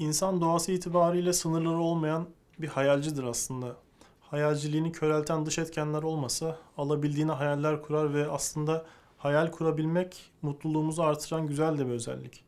İnsan 0.00 0.40
doğası 0.40 0.72
itibariyle 0.72 1.32
sınırları 1.32 1.78
olmayan 1.78 2.26
bir 2.58 2.68
hayalcidir 2.68 3.24
aslında. 3.24 3.76
Hayalciliğini 4.20 4.92
körelten 4.92 5.46
dış 5.46 5.58
etkenler 5.58 6.02
olmasa 6.02 6.58
alabildiğine 6.76 7.32
hayaller 7.32 7.82
kurar 7.82 8.14
ve 8.14 8.30
aslında 8.30 8.86
hayal 9.18 9.50
kurabilmek 9.50 10.30
mutluluğumuzu 10.42 11.02
artıran 11.02 11.46
güzel 11.46 11.78
de 11.78 11.86
bir 11.86 11.92
özellik. 11.92 12.44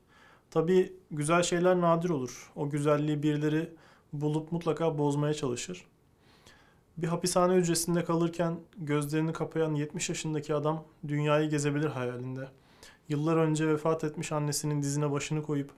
Tabii 0.51 0.93
güzel 1.11 1.43
şeyler 1.43 1.81
nadir 1.81 2.11
olur. 2.11 2.53
O 2.57 2.71
güzelliği 2.71 3.23
birileri 3.23 3.75
bulup 4.13 4.53
mutlaka 4.53 4.99
bozmaya 4.99 5.35
çalışır. 5.35 5.85
Bir 6.97 7.07
hapishane 7.07 7.55
hücresinde 7.55 8.05
kalırken 8.05 8.57
gözlerini 8.77 9.33
kapayan 9.33 9.75
70 9.75 10.09
yaşındaki 10.09 10.55
adam 10.55 10.85
dünyayı 11.09 11.51
gezebilir 11.51 11.89
hayalinde. 11.89 12.49
Yıllar 13.09 13.37
önce 13.37 13.69
vefat 13.69 14.05
etmiş 14.05 14.33
annesinin 14.33 14.83
dizine 14.83 15.11
başını 15.11 15.43
koyup 15.43 15.71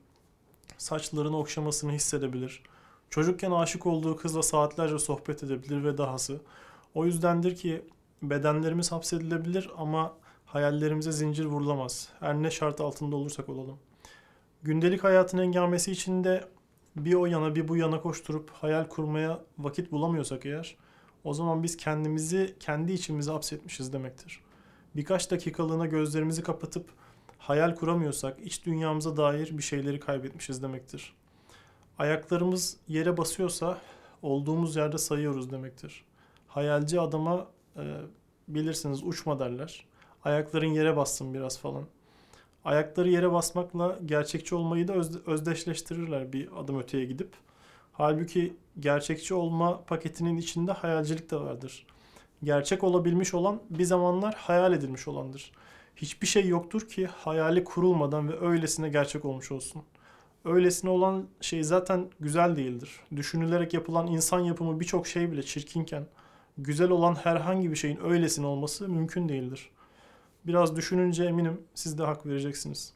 saçlarını 0.84 1.38
okşamasını 1.38 1.92
hissedebilir. 1.92 2.62
Çocukken 3.10 3.50
aşık 3.50 3.86
olduğu 3.86 4.16
kızla 4.16 4.42
saatlerce 4.42 4.98
sohbet 4.98 5.42
edebilir 5.42 5.84
ve 5.84 5.98
dahası. 5.98 6.40
O 6.94 7.04
yüzdendir 7.04 7.56
ki 7.56 7.84
bedenlerimiz 8.22 8.92
hapsedilebilir 8.92 9.70
ama 9.76 10.14
hayallerimize 10.46 11.12
zincir 11.12 11.44
vurulamaz. 11.44 12.08
Her 12.20 12.34
ne 12.34 12.50
şart 12.50 12.80
altında 12.80 13.16
olursak 13.16 13.48
olalım. 13.48 13.78
Gündelik 14.62 15.04
hayatın 15.04 15.38
engamesi 15.38 15.92
içinde 15.92 16.44
bir 16.96 17.14
o 17.14 17.26
yana 17.26 17.54
bir 17.54 17.68
bu 17.68 17.76
yana 17.76 18.00
koşturup 18.00 18.50
hayal 18.50 18.84
kurmaya 18.84 19.40
vakit 19.58 19.92
bulamıyorsak 19.92 20.46
eğer 20.46 20.76
o 21.24 21.34
zaman 21.34 21.62
biz 21.62 21.76
kendimizi 21.76 22.56
kendi 22.60 22.92
içimize 22.92 23.32
hapsetmişiz 23.32 23.92
demektir. 23.92 24.40
Birkaç 24.96 25.30
dakikalığına 25.30 25.86
gözlerimizi 25.86 26.42
kapatıp 26.42 26.88
hayal 27.46 27.74
kuramıyorsak 27.74 28.40
iç 28.40 28.66
dünyamıza 28.66 29.16
dair 29.16 29.58
bir 29.58 29.62
şeyleri 29.62 30.00
kaybetmişiz 30.00 30.62
demektir. 30.62 31.14
Ayaklarımız 31.98 32.76
yere 32.88 33.16
basıyorsa 33.16 33.78
olduğumuz 34.22 34.76
yerde 34.76 34.98
sayıyoruz 34.98 35.50
demektir. 35.50 36.04
Hayalci 36.48 37.00
adama 37.00 37.46
e, 37.76 37.82
bilirsiniz 38.48 39.02
uçma 39.02 39.38
derler. 39.38 39.86
Ayakların 40.24 40.66
yere 40.66 40.96
bassın 40.96 41.34
biraz 41.34 41.58
falan. 41.58 41.84
Ayakları 42.64 43.08
yere 43.10 43.32
basmakla 43.32 43.98
gerçekçi 44.06 44.54
olmayı 44.54 44.88
da 44.88 44.92
öz- 44.92 45.26
özdeşleştirirler 45.26 46.32
bir 46.32 46.48
adım 46.60 46.78
öteye 46.80 47.04
gidip. 47.04 47.30
Halbuki 47.92 48.56
gerçekçi 48.80 49.34
olma 49.34 49.84
paketinin 49.84 50.36
içinde 50.36 50.72
hayalcilik 50.72 51.30
de 51.30 51.36
vardır. 51.36 51.86
Gerçek 52.44 52.84
olabilmiş 52.84 53.34
olan 53.34 53.60
bir 53.70 53.84
zamanlar 53.84 54.34
hayal 54.34 54.72
edilmiş 54.72 55.08
olandır. 55.08 55.52
Hiçbir 55.96 56.26
şey 56.26 56.48
yoktur 56.48 56.88
ki 56.88 57.06
hayali 57.06 57.64
kurulmadan 57.64 58.28
ve 58.28 58.40
öylesine 58.40 58.88
gerçek 58.88 59.24
olmuş 59.24 59.52
olsun. 59.52 59.82
Öylesine 60.44 60.90
olan 60.90 61.26
şey 61.40 61.62
zaten 61.62 62.10
güzel 62.20 62.56
değildir. 62.56 62.90
Düşünülerek 63.16 63.74
yapılan 63.74 64.06
insan 64.06 64.40
yapımı 64.40 64.80
birçok 64.80 65.06
şey 65.06 65.32
bile 65.32 65.42
çirkinken 65.42 66.06
güzel 66.58 66.90
olan 66.90 67.14
herhangi 67.14 67.70
bir 67.70 67.76
şeyin 67.76 68.04
öylesine 68.04 68.46
olması 68.46 68.88
mümkün 68.88 69.28
değildir. 69.28 69.70
Biraz 70.46 70.76
düşününce 70.76 71.24
eminim 71.24 71.60
siz 71.74 71.98
de 71.98 72.02
hak 72.02 72.26
vereceksiniz. 72.26 72.92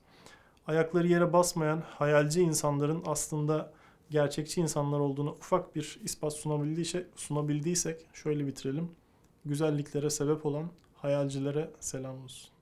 Ayakları 0.66 1.08
yere 1.08 1.32
basmayan 1.32 1.82
hayalci 1.98 2.42
insanların 2.42 3.02
aslında 3.06 3.72
gerçekçi 4.10 4.60
insanlar 4.60 5.00
olduğuna 5.00 5.30
ufak 5.30 5.76
bir 5.76 6.00
ispat 6.04 6.32
sunabildiyse, 6.32 7.06
sunabildiysek 7.16 8.06
şöyle 8.12 8.46
bitirelim. 8.46 8.90
Güzelliklere 9.44 10.10
sebep 10.10 10.46
olan 10.46 10.70
hayalcilere 10.96 11.70
selam 11.80 12.24
olsun. 12.24 12.57